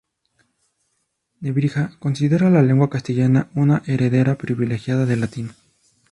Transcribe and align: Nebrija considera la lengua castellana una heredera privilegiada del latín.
Nebrija 1.41 1.83
considera 1.99 2.49
la 2.49 2.63
lengua 2.63 2.89
castellana 2.89 3.51
una 3.53 3.83
heredera 3.85 4.33
privilegiada 4.35 5.05
del 5.05 5.21
latín. 5.21 5.51